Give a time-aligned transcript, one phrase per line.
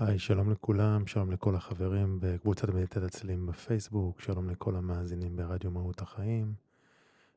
[0.00, 6.00] היי, שלום לכולם, שלום לכל החברים בקבוצת מדיטת הצלילים בפייסבוק, שלום לכל המאזינים ברדיו מהות
[6.00, 6.52] החיים.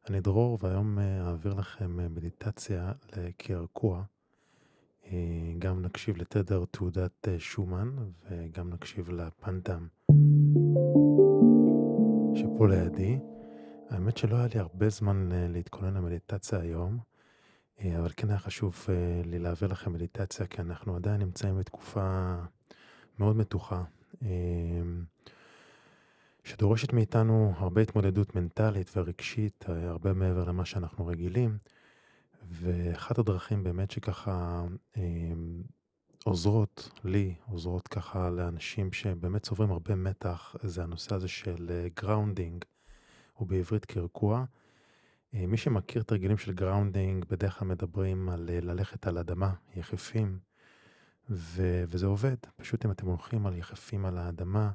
[0.10, 4.04] אני דרור, והיום אה, אעביר לכם אה, מדיטציה לקרקוע.
[5.06, 7.90] אה, גם נקשיב לתדר תעודת שומן,
[8.29, 9.88] וגם נקשיב לפנטם
[12.36, 13.20] שפה לידי.
[13.90, 17.11] האמת שלא היה לי הרבה זמן להתכונן למדיטציה היום.
[17.86, 22.36] אה, אבל כן היה חשוב אה, לי להעביר לכם מדיטציה, כי אנחנו עדיין נמצאים בתקופה
[23.20, 23.84] מאוד מתוחה,
[24.24, 24.30] אה,
[26.44, 31.58] שדורשת מאיתנו הרבה התמודדות מנטלית ורגשית, הרבה מעבר למה שאנחנו רגילים.
[32.50, 34.63] ואחת הדרכים באמת שככה
[36.24, 42.66] עוזרות לי, עוזרות ככה לאנשים שבאמת צוברים הרבה מתח, זה הנושא הזה של grounding,
[43.40, 44.46] או בעברית קרקוע.
[45.34, 50.40] אה, מי שמכיר תרגילים של grounding, בדרך כלל מדברים על אה, ללכת על אדמה, יחפים,
[51.30, 52.35] ו- וזה עובד.
[52.55, 54.71] פשוט אם אתם הולכים על יחפים על האדמה,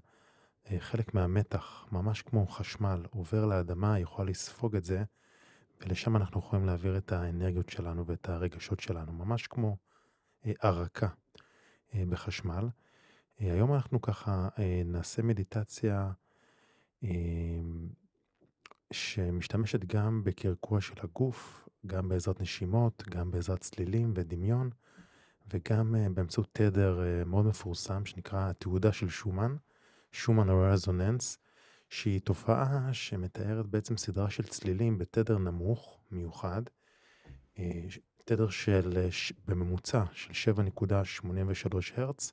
[0.71, 5.05] אה, חלק מהמתח, ממש כמו חשמל, עובר לאדמה, יכול לספוג את זה,
[5.81, 9.77] ולשם אנחנו יכולים להעביר את האנרגיות שלנו ואת הרגשות שלנו, ממש כמו
[10.63, 11.09] הארקה
[11.95, 12.69] בחשמל.
[13.39, 14.49] היום אנחנו ככה
[14.85, 16.11] נעשה מדיטציה
[18.93, 24.71] שמשתמשת גם בקרקוע של הגוף, גם בעזרת נשימות, גם בעזרת צלילים ודמיון,
[25.53, 29.57] וגם uh, באמצעות תדר uh, מאוד מפורסם שנקרא התעודה של שומן,
[30.13, 31.39] שומן רזוננס,
[31.91, 36.63] שהיא תופעה שמתארת בעצם סדרה של צלילים בתדר נמוך מיוחד,
[37.57, 37.61] uh,
[38.25, 39.09] תדר של,
[39.47, 42.33] בממוצע של 7.83 הרץ,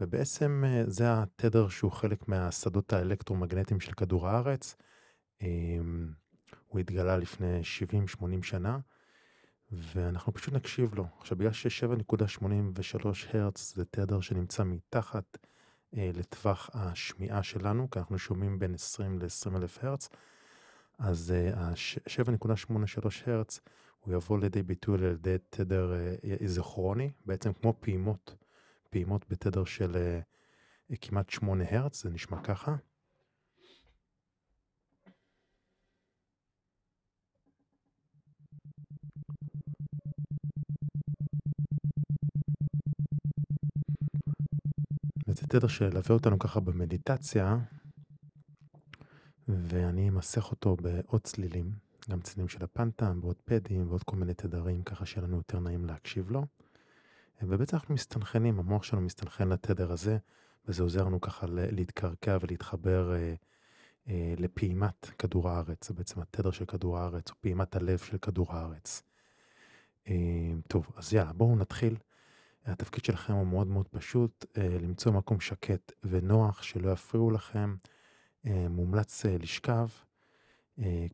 [0.00, 4.76] ובעצם זה התדר שהוא חלק מהשדות האלקטרומגנטיים של כדור הארץ,
[6.68, 7.60] הוא התגלה לפני
[8.20, 8.78] 70-80 שנה,
[9.72, 11.06] ואנחנו פשוט נקשיב לו.
[11.18, 15.38] עכשיו, בגלל ש-7.83 הרץ זה תדר שנמצא מתחת
[15.96, 20.08] אה, לטווח השמיעה שלנו, כי אנחנו שומעים בין 20 ל-20 אלף הרץ,
[20.98, 23.60] אז אה, ה-7.83 הרץ
[24.00, 28.34] הוא יבוא לידי ביטוי על ידי תדר אה, איזוכרוני, בעצם כמו פעימות,
[28.90, 30.20] פעימות בתדר של אה,
[31.00, 32.76] כמעט 8 הרץ, זה נשמע ככה.
[45.30, 47.58] וזה תדר שילווה אותנו ככה במדיטציה,
[49.48, 51.72] ואני אמסך אותו בעוד צלילים,
[52.10, 55.84] גם צלילים של הפנטם, ועוד פדים, ועוד כל מיני תדרים, ככה שיהיה לנו יותר נעים
[55.84, 56.46] להקשיב לו.
[57.42, 60.18] ובעצם אנחנו מסתנכנים, המוח שלנו מסתנכן לתדר הזה,
[60.68, 63.34] וזה עוזר לנו ככה להתקרקע ולהתחבר אה,
[64.08, 68.52] אה, לפעימת כדור הארץ, זה בעצם התדר של כדור הארץ, או פעימת הלב של כדור
[68.52, 69.02] הארץ.
[70.08, 70.14] אה,
[70.68, 71.96] טוב, אז יאללה, בואו נתחיל.
[72.66, 77.76] התפקיד שלכם הוא מאוד מאוד פשוט, אה, למצוא מקום שקט ונוח, שלא יפריעו לכם.
[78.46, 79.86] אה, מומלץ אה, לשכב,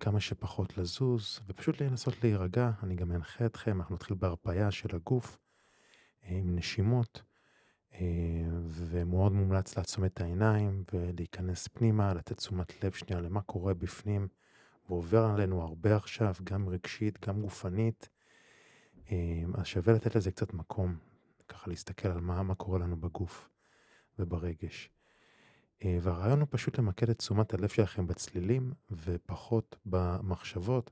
[0.00, 2.70] כמה שפחות לזוז, ופשוט לנסות להירגע.
[2.82, 5.38] אני גם אנחה אתכם, אנחנו נתחיל בהרפאיה של הגוף,
[6.22, 7.22] עם נשימות,
[8.68, 14.28] ומאוד מומלץ לעצום את העיניים ולהיכנס פנימה, לתת תשומת לב שנייה למה קורה בפנים,
[14.88, 18.08] ועובר עלינו הרבה עכשיו, גם רגשית, גם גופנית.
[19.54, 20.96] אז שווה לתת לזה קצת מקום,
[21.48, 23.48] ככה להסתכל על מה, מה קורה לנו בגוף
[24.18, 24.90] וברגש.
[25.84, 30.90] אה, והרעיון הוא פשוט למקד את תשומת הלב שלכם בצלילים ופחות במחשבות.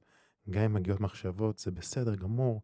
[0.51, 2.63] גם אם מגיעות מחשבות זה בסדר גמור,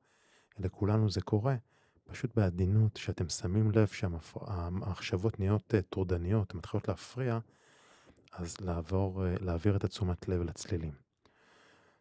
[0.59, 1.56] לכולנו זה קורה.
[2.05, 7.39] פשוט בעדינות, שאתם שמים לב שהמחשבות נהיות אה, טורדניות, מתחילות להפריע,
[8.33, 11.09] אז לעבור, אה, להעביר את התשומת לב לצלילים.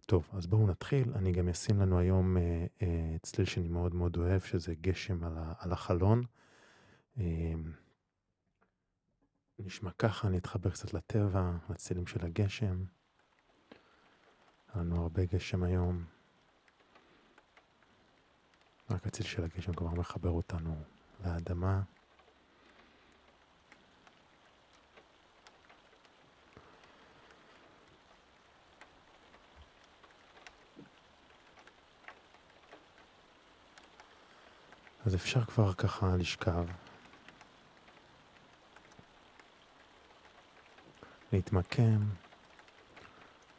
[0.10, 1.14] טוב, אז בואו נתחיל.
[1.16, 5.38] אני גם אשים לנו היום אה, אה, צליל שאני מאוד מאוד אוהב, שזה גשם על,
[5.38, 6.24] ה, על החלון.
[7.18, 7.54] אה,
[9.60, 12.84] נשמע ככה, אני אתחבר קצת לטבע, לצלילים של הגשם.
[14.74, 16.06] היה לנו הרבה גשם היום.
[18.90, 20.84] רק הציל של הגשם כבר מחבר אותנו
[21.26, 21.82] לאדמה.
[35.10, 36.66] אז אפשר כבר ככה לשכב,
[41.34, 42.00] להתמקם,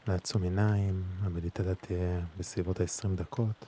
[0.09, 3.65] לעצום עיניים, המדיטציה תהיה בסביבות ה-20 דקות.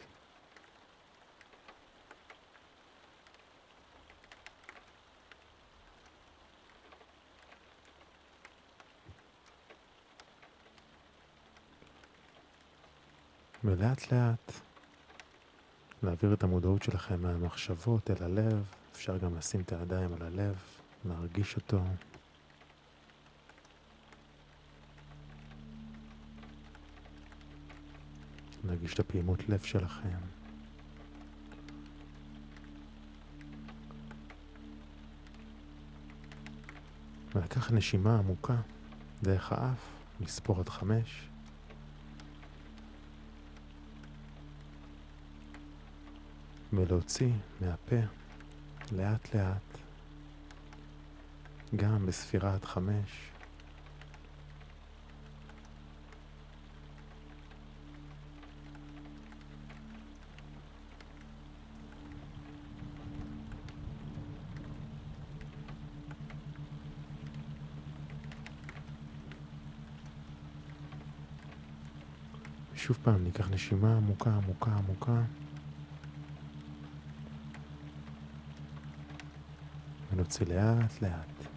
[13.64, 14.71] ולאט לאט
[16.02, 20.56] להעביר את המודעות שלכם מהמחשבות אל הלב, אפשר גם לשים את הידיים על הלב,
[21.04, 21.80] להרגיש אותו.
[28.64, 30.18] להרגיש את הפעימות לב שלכם.
[37.34, 38.56] ולקח נשימה עמוקה
[39.22, 39.78] דרך האף,
[40.20, 41.31] לספור עד חמש.
[46.72, 47.96] ולהוציא מהפה
[48.92, 49.78] לאט לאט,
[51.76, 53.28] גם בספירה עד חמש.
[72.76, 75.22] שוב פעם ניקח נשימה עמוקה, עמוקה, עמוקה.
[80.12, 81.52] ונוציא לאט לאט.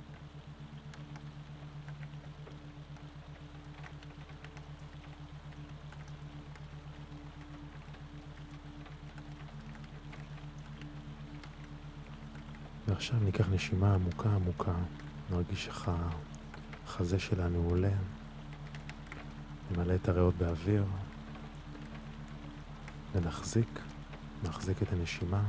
[12.88, 14.74] ועכשיו ניקח נשימה עמוקה עמוקה,
[15.30, 15.92] נרגיש איך
[16.86, 17.94] החזה שלנו עולה,
[19.72, 20.86] נמלא את הריאות באוויר,
[23.13, 23.80] ונחזיק,
[24.44, 25.44] נחזיק את הנשימה.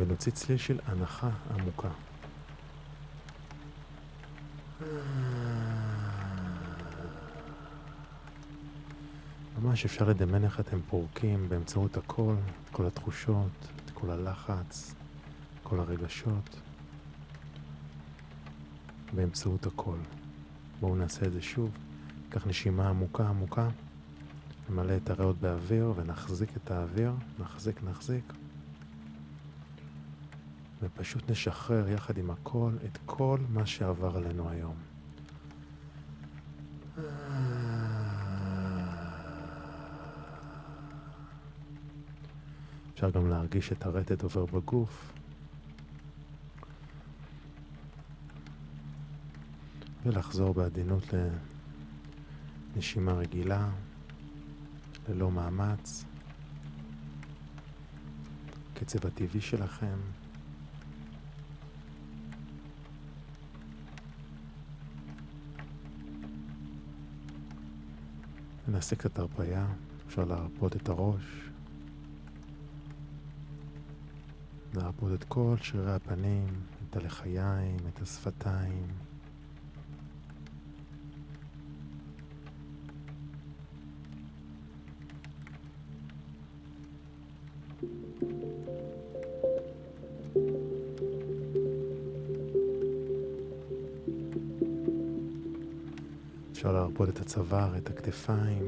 [0.00, 1.88] ונוציא צליל של הנחה עמוקה.
[9.62, 14.94] ממש אפשר לדמיין איך אתם פורקים באמצעות הכל, את כל התחושות, את כל הלחץ,
[15.62, 16.60] כל הרגשות,
[19.12, 19.96] באמצעות הכל.
[20.80, 21.70] בואו נעשה את זה שוב.
[22.24, 23.68] ניקח נשימה עמוקה עמוקה,
[24.70, 28.32] נמלא את הריאות באוויר ונחזיק את האוויר, נחזיק, נחזיק.
[30.82, 34.74] ופשוט נשחרר יחד עם הכל את כל מה שעבר עלינו היום.
[42.94, 45.12] אפשר גם להרגיש את הרטט עובר בגוף.
[50.02, 51.04] ולחזור בעדינות
[52.76, 53.70] לנשימה רגילה,
[55.08, 56.04] ללא מאמץ.
[58.74, 60.19] קצב הטבעי שלכם.
[68.70, 69.66] נעשה קצת הרפאיה,
[70.06, 71.50] אפשר להרפות את הראש,
[74.74, 76.48] להרפות את כל שרירי הפנים,
[76.90, 78.86] את הלחיים, את השפתיים.
[97.00, 98.64] אפשר להרפות את הצוואר, את הכתפיים.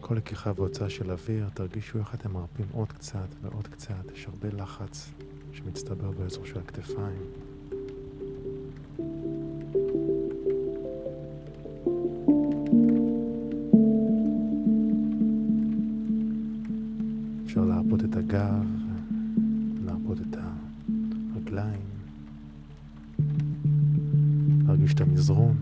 [0.00, 4.12] כל לקיחה והוצאה של אוויר, תרגישו איך אתם מרפים עוד קצת ועוד קצת.
[4.14, 5.10] יש הרבה לחץ
[5.52, 7.22] שמצטבר באזור של הכתפיים.
[17.44, 18.66] אפשר להרפות את הגב,
[19.84, 20.36] להרפות את
[21.34, 21.91] הרגליים.
[24.82, 25.56] להרגיש את המזרון,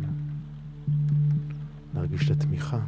[1.95, 2.81] להרגיש את התמיכה.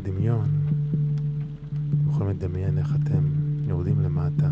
[0.00, 0.48] הדמיון,
[1.88, 3.24] אתם יכולים לדמיין איך אתם
[3.68, 4.50] יורדים למטה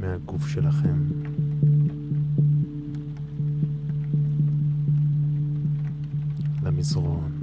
[0.00, 0.96] מהגוף שלכם.
[6.62, 7.35] למזרון,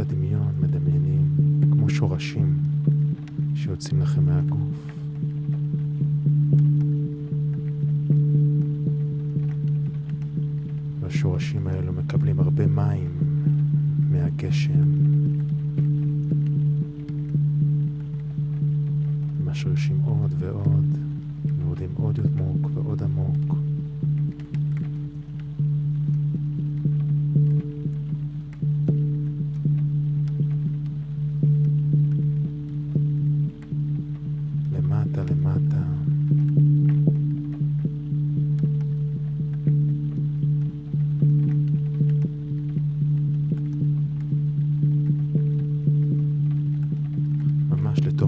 [0.00, 1.28] בדמיון מדמיינים
[1.72, 2.58] כמו שורשים
[3.54, 4.60] שיוצאים לכם מהגוף.
[11.00, 13.10] והשורשים האלו מקבלים הרבה מים
[14.10, 15.09] מהגשם.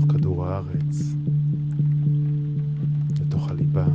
[0.09, 1.15] כדור הארץ,
[3.21, 3.87] לתוך הליבה.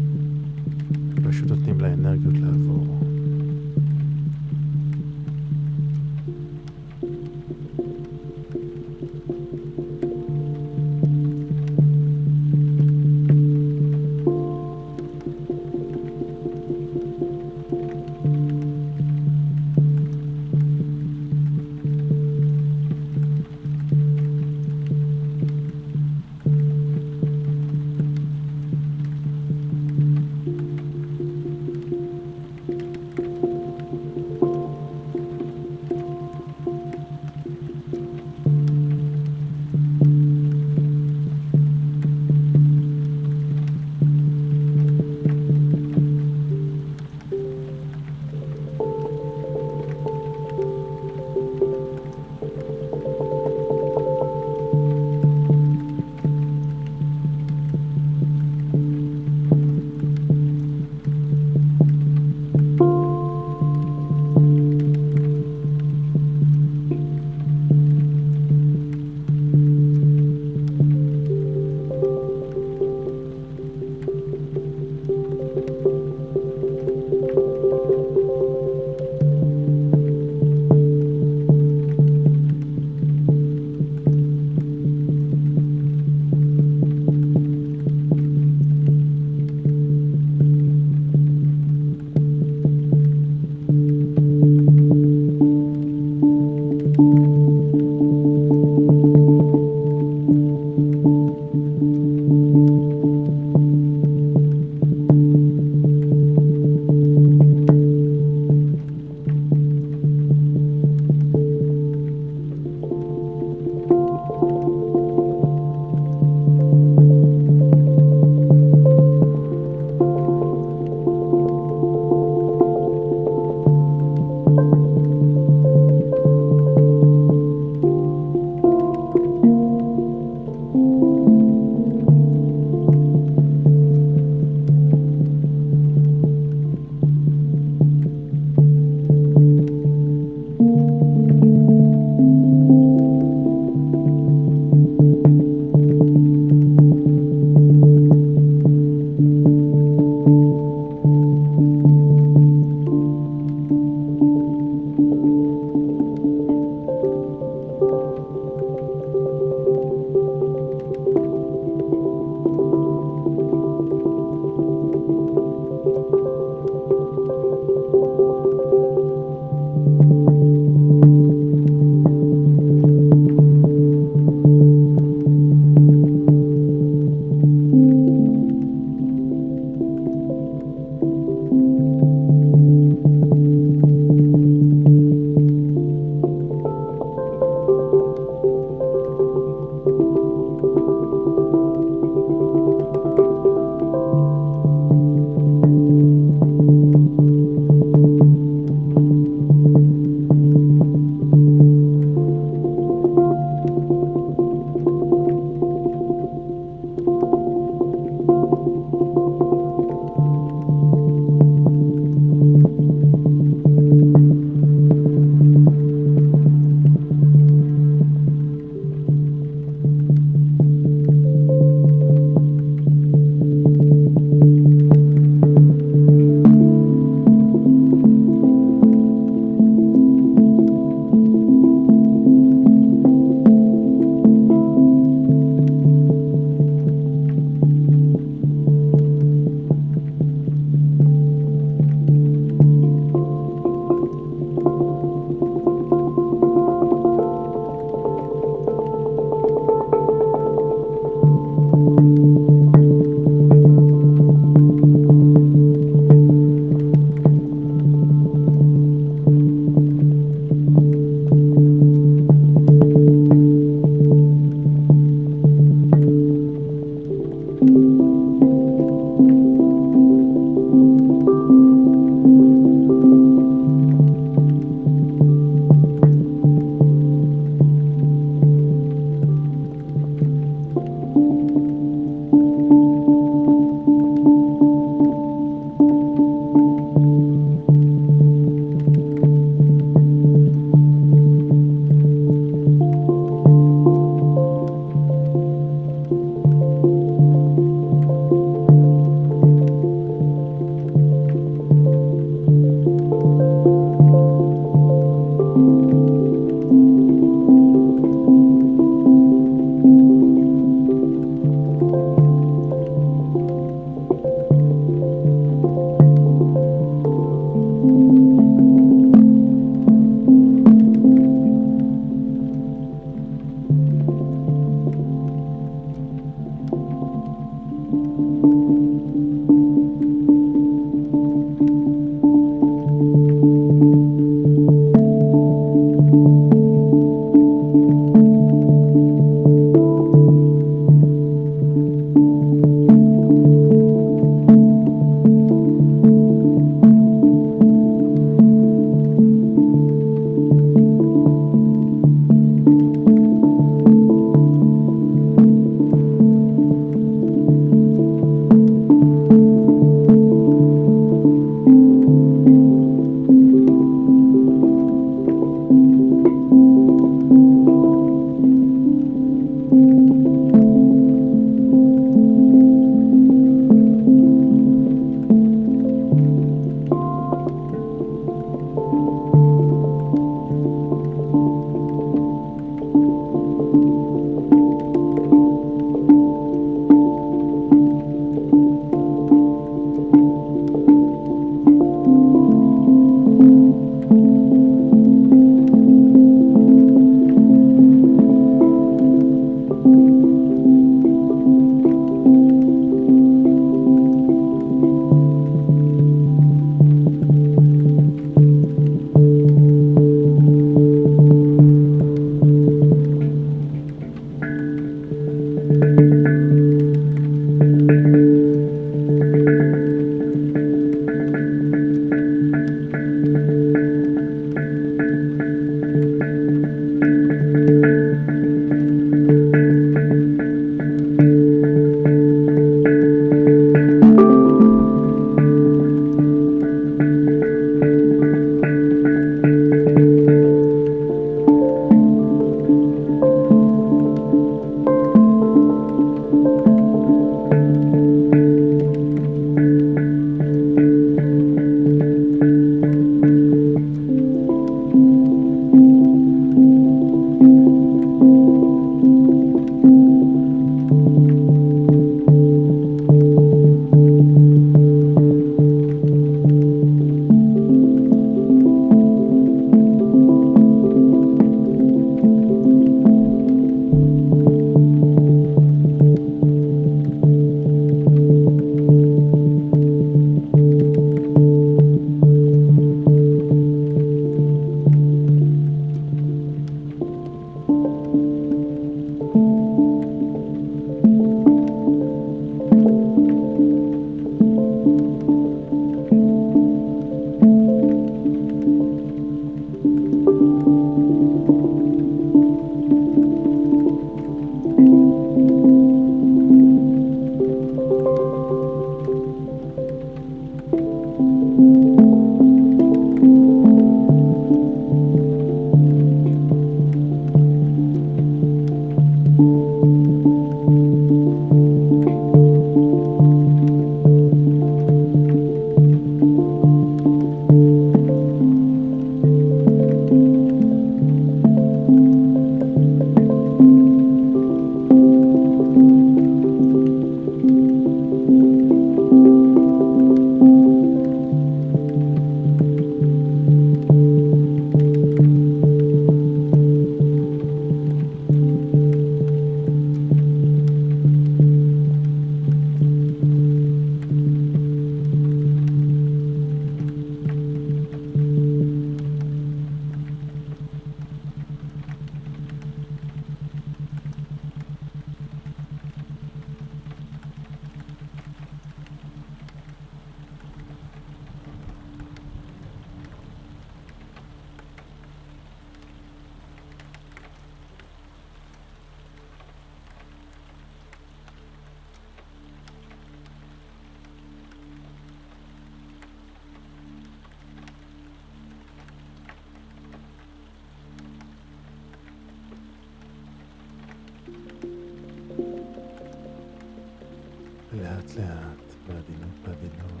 [598.16, 600.00] לאט בעדינות בעדינות.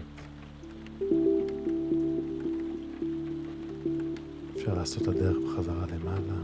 [4.56, 6.39] אפשר לעשות את הדרך בחזרה למעלה.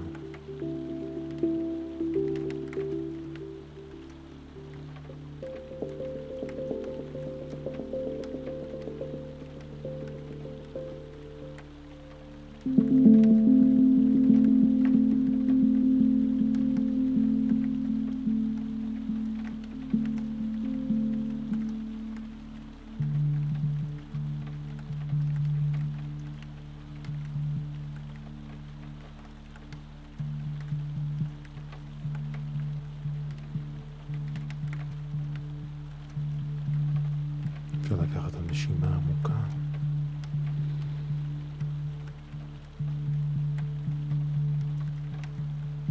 [38.56, 39.32] נשימה עמוקה.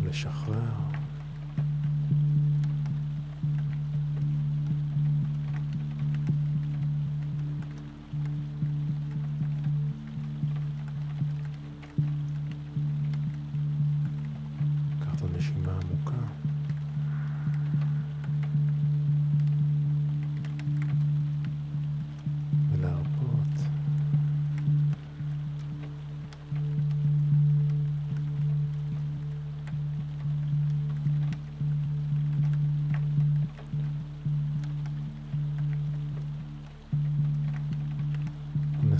[0.04, 0.85] לשחרר.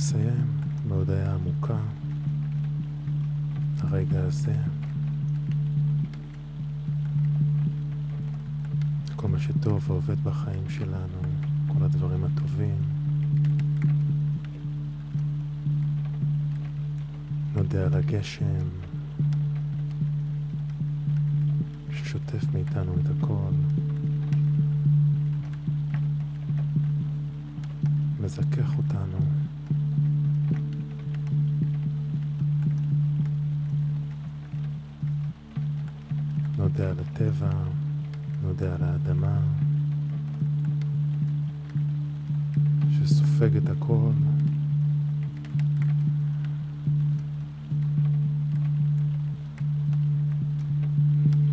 [0.06, 0.48] נסיים
[0.88, 1.78] בהודיה עמוקה.
[3.80, 4.56] הרגע הזה.
[9.16, 11.22] כל מה שטוב ועובד בחיים שלנו,
[11.68, 12.78] כל הדברים הטובים.
[17.56, 18.68] נודה על הגשם
[21.92, 23.52] ששוטף מאיתנו את הכל.
[28.22, 29.35] מזכך אותנו.
[36.58, 37.50] נודה על הטבע,
[38.44, 39.40] נודה על האדמה,
[42.92, 44.12] שסופג את הכל.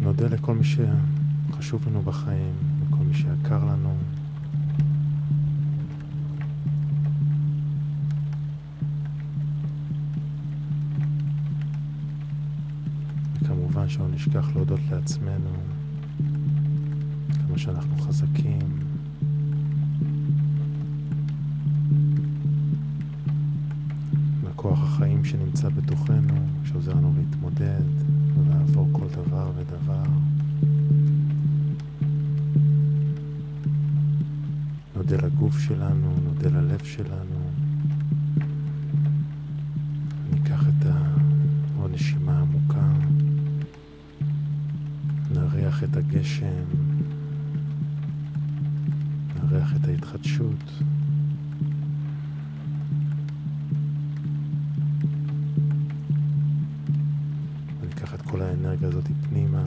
[0.00, 2.54] נודה לכל מי שחשוב לנו בחיים,
[2.86, 3.96] לכל מי שיקר לנו.
[13.92, 15.50] שלא נשכח להודות לעצמנו
[17.48, 18.78] כמה שאנחנו חזקים.
[24.44, 27.82] לכוח החיים שנמצא בתוכנו, שעוזר לנו להתמודד
[28.36, 30.04] ולעבור כל דבר ודבר.
[34.96, 37.51] נודה לגוף שלנו, נודה ללב שלנו.
[45.84, 46.64] את הגשם,
[49.42, 50.82] נריח את ההתחדשות.
[57.80, 59.64] וניקח את כל האנרגיה הזאת פנימה,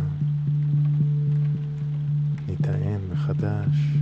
[2.47, 3.97] נטען מחדש.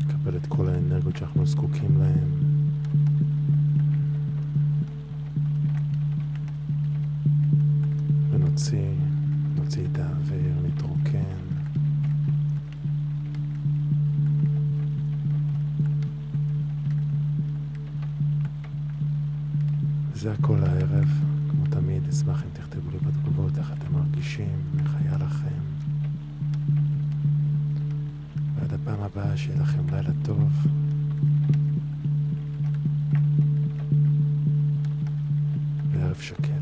[0.00, 2.45] נקבל את כל האנרגיות שאנחנו זקוקים להן.
[9.76, 11.20] להוציא את האוויר, להתרוקן.
[20.14, 21.08] זה הכל הערב.
[21.50, 25.62] כמו תמיד, אשמח אם תכתבו לי בתגובות איך אתם מרגישים, איך היה לכם.
[28.54, 30.66] ועד הפעם הבאה, שיהיה לכם לילה טוב.
[35.92, 36.55] וערב שקט.